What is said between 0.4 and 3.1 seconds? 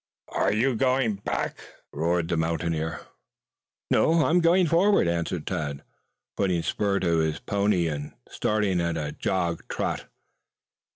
you going back?" roared the mountaineer.